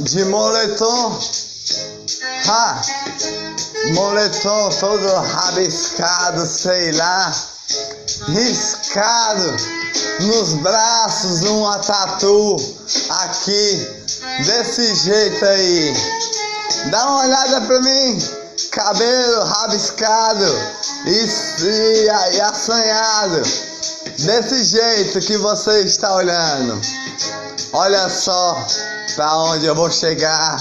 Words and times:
De 0.00 0.24
moletom. 0.24 1.18
Ha! 2.46 2.82
Moletom 3.94 4.68
todo 4.80 5.14
rabiscado, 5.14 6.44
sei 6.44 6.90
lá. 6.92 7.32
Riscado 8.26 9.56
nos 10.20 10.54
braços, 10.54 11.42
uma 11.42 11.78
tatu 11.78 12.56
aqui, 13.08 13.88
desse 14.44 14.94
jeito 14.96 15.44
aí. 15.44 15.94
Dá 16.90 17.06
uma 17.06 17.22
olhada 17.22 17.60
pra 17.60 17.80
mim, 17.80 18.18
cabelo 18.72 19.44
rabiscado 19.44 20.46
e, 21.06 21.28
e, 21.64 22.06
e 22.34 22.40
assanhado, 22.40 23.42
desse 24.18 24.64
jeito 24.64 25.20
que 25.20 25.36
você 25.36 25.82
está 25.82 26.14
olhando. 26.14 26.80
Olha 27.72 28.08
só 28.08 28.56
pra 29.14 29.36
onde 29.36 29.66
eu 29.66 29.74
vou 29.74 29.90
chegar. 29.90 30.58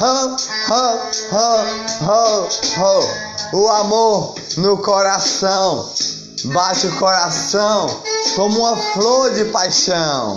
Ho, 0.00 0.04
ho, 0.04 0.98
ho, 1.32 1.68
ho, 2.06 2.48
ho. 2.78 3.56
O 3.56 3.68
amor 3.68 4.34
no 4.58 4.78
coração 4.78 5.90
bate 6.44 6.86
o 6.86 6.96
coração 6.98 8.02
como 8.36 8.60
uma 8.60 8.76
flor 8.76 9.32
de 9.32 9.46
paixão. 9.46 10.36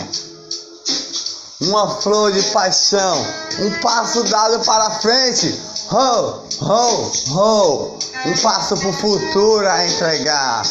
Uma 1.61 1.87
flor 2.01 2.31
de 2.31 2.41
paixão, 2.49 3.23
um 3.59 3.71
passo 3.81 4.23
dado 4.23 4.65
para 4.65 4.89
frente, 4.99 5.61
ho, 5.91 6.41
ho, 6.59 7.11
ho, 7.35 7.99
um 8.25 8.37
passo 8.41 8.75
para 8.77 8.89
o 8.89 8.93
futuro 8.93 9.69
a 9.69 9.85
entregar. 9.85 10.63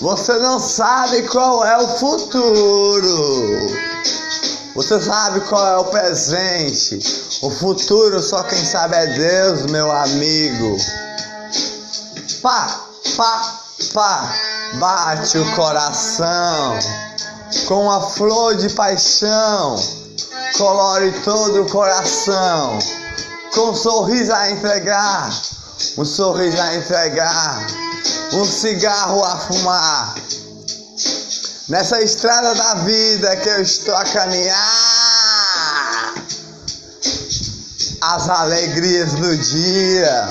Você 0.00 0.34
não 0.38 0.60
sabe 0.60 1.22
qual 1.24 1.64
é 1.64 1.76
o 1.78 1.88
futuro. 1.98 3.66
Você 4.74 5.00
sabe 5.00 5.40
qual 5.40 5.66
é 5.66 5.76
o 5.78 5.84
presente. 5.86 7.00
O 7.42 7.50
futuro 7.50 8.22
só 8.22 8.44
quem 8.44 8.64
sabe 8.64 8.94
é 8.94 9.06
Deus, 9.06 9.62
meu 9.66 9.90
amigo. 9.90 10.76
Pá, 12.40 12.80
pá, 13.16 13.58
pá, 13.92 14.34
bate 14.74 15.38
o 15.38 15.54
coração 15.56 16.78
com 17.66 17.90
a 17.90 18.00
flor 18.00 18.54
de 18.54 18.68
paixão. 18.70 19.82
Colore 20.56 21.12
todo 21.24 21.62
o 21.62 21.70
coração 21.70 22.78
com 23.52 23.70
um 23.70 23.74
sorriso 23.74 24.32
a 24.32 24.50
entregar, 24.50 25.30
um 25.96 26.04
sorriso 26.04 26.60
a 26.60 26.74
entregar 26.76 27.66
um 28.32 28.44
cigarro 28.44 29.24
a 29.24 29.36
fumar. 29.36 30.14
Nessa 31.68 32.00
estrada 32.00 32.54
da 32.54 32.74
vida 32.76 33.36
que 33.36 33.48
eu 33.48 33.62
estou 33.62 33.94
a 33.94 34.04
caminhar, 34.04 34.58
as 38.00 38.28
alegrias 38.28 39.12
do 39.12 39.36
dia, 39.36 40.28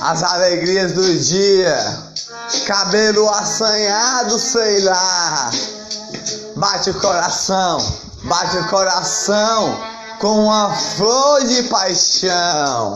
as 0.00 0.22
alegrias 0.22 0.92
do 0.92 1.18
dia, 1.18 2.02
cabelo 2.66 3.28
assanhado, 3.30 4.38
sei 4.38 4.82
lá, 4.82 5.50
bate 6.54 6.90
o 6.90 7.00
coração, 7.00 7.78
bate 8.22 8.56
o 8.58 8.68
coração 8.68 9.76
com 10.20 10.44
uma 10.44 10.74
flor 10.74 11.44
de 11.44 11.64
paixão 11.64 12.94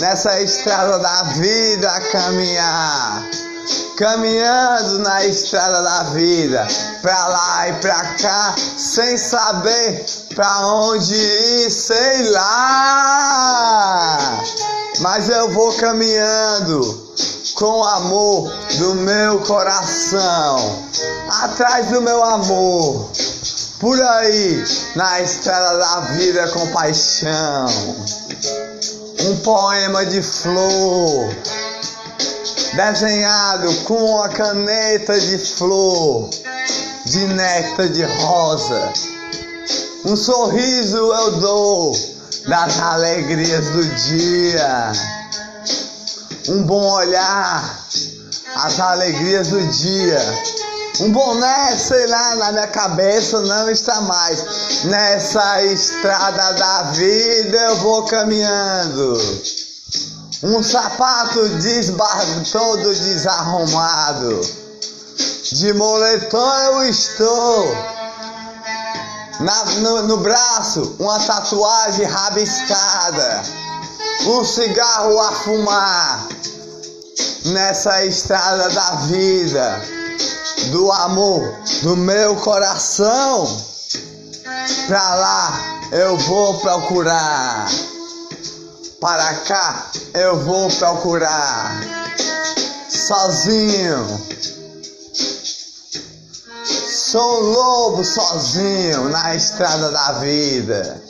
nessa 0.00 0.40
estrada 0.40 0.98
da 0.98 1.22
vida 1.34 1.90
a 1.90 2.00
caminhar. 2.00 3.28
Caminhando 3.96 5.00
na 5.00 5.24
estrada 5.26 5.82
da 5.82 6.02
vida, 6.04 6.66
pra 7.02 7.26
lá 7.28 7.68
e 7.68 7.72
pra 7.74 8.14
cá, 8.14 8.54
sem 8.76 9.18
saber 9.18 10.04
pra 10.34 10.66
onde 10.66 11.14
ir, 11.14 11.70
sei 11.70 12.30
lá. 12.30 13.68
Mas 15.00 15.28
eu 15.28 15.50
vou 15.52 15.72
caminhando 15.74 17.12
com 17.54 17.84
amor 17.84 18.50
do 18.78 18.94
meu 18.96 19.40
coração, 19.40 20.84
atrás 21.42 21.86
do 21.88 22.00
meu 22.00 22.24
amor, 22.24 23.10
por 23.78 24.00
aí 24.02 24.64
na 24.96 25.20
estrada 25.20 25.78
da 25.78 26.00
vida 26.16 26.48
com 26.48 26.66
paixão 26.68 27.66
um 29.24 29.36
poema 29.36 30.04
de 30.04 30.20
flor, 30.20 31.28
desenhado 32.74 33.74
com 33.84 34.20
a 34.20 34.28
caneta 34.28 35.18
de 35.20 35.38
flor, 35.38 36.28
de 37.06 37.26
néctar 37.28 37.88
de 37.88 38.04
rosa. 38.04 38.92
Um 40.04 40.16
sorriso 40.16 40.96
eu 40.96 41.30
dou 41.40 41.96
das 42.48 42.80
alegrias 42.80 43.66
do 43.66 43.84
dia, 43.84 44.92
um 46.48 46.62
bom 46.64 46.84
olhar, 46.84 47.86
as 48.56 48.80
alegrias 48.80 49.48
do 49.48 49.64
dia 49.68 50.18
um 51.00 51.10
boné, 51.10 51.76
sei 51.78 52.06
lá, 52.06 52.34
na 52.36 52.52
minha 52.52 52.66
cabeça 52.66 53.40
não 53.40 53.70
está 53.70 54.00
mais. 54.02 54.84
Nessa 54.84 55.62
estrada 55.64 56.52
da 56.52 56.82
vida 56.92 57.56
eu 57.56 57.76
vou 57.76 58.04
caminhando. 58.04 59.18
Um 60.42 60.62
sapato 60.62 61.48
desbar 61.60 62.26
todo 62.50 62.94
desarrumado. 62.94 64.40
De 65.52 65.72
moletom 65.72 66.54
eu 66.64 66.84
estou. 66.84 67.74
Na, 69.40 69.64
no, 69.80 70.02
no 70.02 70.16
braço, 70.18 70.96
uma 70.98 71.18
tatuagem 71.20 72.04
rabiscada. 72.04 73.42
Um 74.26 74.44
cigarro 74.44 75.18
a 75.20 75.32
fumar. 75.32 76.28
Nessa 77.46 78.04
estrada 78.04 78.68
da 78.68 78.90
vida 79.06 80.01
do 80.70 80.90
amor 80.92 81.58
do 81.82 81.96
meu 81.96 82.36
coração. 82.36 83.46
Pra 84.86 85.14
lá 85.14 85.80
eu 85.92 86.16
vou 86.16 86.58
procurar. 86.60 87.68
Para 89.00 89.34
cá 89.34 89.86
eu 90.14 90.38
vou 90.40 90.70
procurar. 90.70 91.80
Sozinho. 92.88 94.20
Sou 96.64 97.40
lobo 97.40 98.04
sozinho 98.04 99.08
na 99.10 99.34
estrada 99.34 99.90
da 99.90 100.12
vida. 100.12 101.02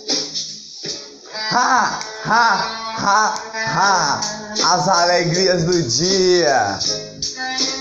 Ha, 1.53 2.01
ha, 2.25 2.95
ha, 2.99 3.35
ha. 3.55 4.42
As 4.61 4.89
alegrias 4.89 5.65
do 5.65 5.83
dia 5.83 6.79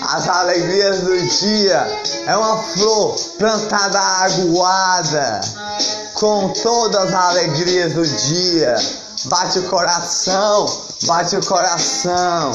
as 0.08 0.28
alegrias 0.28 1.00
do 1.00 1.26
dia 1.26 1.86
é 2.26 2.36
uma 2.36 2.62
flor 2.62 3.14
plantada 3.38 3.98
aguada 3.98 5.40
com 6.14 6.48
todas 6.48 7.08
as 7.08 7.14
alegrias 7.14 7.92
do 7.92 8.06
dia. 8.06 8.74
Bate 9.24 9.60
o 9.60 9.68
coração, 9.68 10.66
bate 11.04 11.36
o 11.36 11.46
coração. 11.46 12.52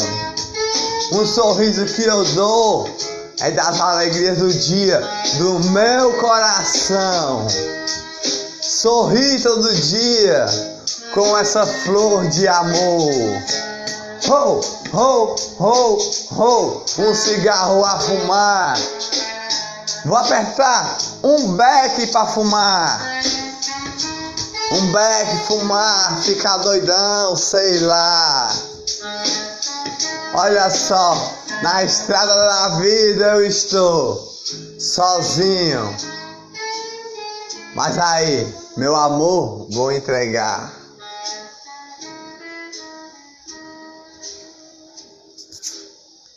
Um 1.13 1.25
sorriso 1.25 1.85
que 1.85 2.03
eu 2.03 2.23
dou 2.35 2.89
é 3.39 3.51
das 3.51 3.79
alegrias 3.79 4.37
do 4.37 4.51
dia 4.51 5.01
do 5.37 5.59
meu 5.69 6.13
coração. 6.13 7.47
Sorri 8.61 9.41
todo 9.41 9.73
dia 9.73 10.45
com 11.13 11.37
essa 11.37 11.65
flor 11.65 12.27
de 12.27 12.47
amor 12.47 13.66
ho, 14.25 14.61
ho, 14.93 15.35
ho, 15.59 15.97
ho, 16.31 16.85
um 16.99 17.15
cigarro 17.15 17.85
a 17.85 17.99
fumar. 17.99 18.77
Vou 20.05 20.17
apertar 20.17 20.97
um 21.23 21.53
beck 21.53 22.07
para 22.07 22.25
fumar. 22.27 23.01
Um 24.71 24.91
beck, 24.91 25.47
fumar, 25.47 26.17
ficar 26.21 26.57
doidão, 26.57 27.35
sei 27.35 27.79
lá. 27.79 28.49
Olha 30.33 30.69
só, 30.69 31.15
na 31.61 31.83
estrada 31.83 32.35
da 32.35 32.67
vida 32.79 33.25
eu 33.35 33.45
estou 33.45 34.27
sozinho. 34.79 35.95
Mas 37.75 37.97
aí, 37.97 38.53
meu 38.75 38.95
amor, 38.95 39.67
vou 39.71 39.91
entregar. 39.91 40.76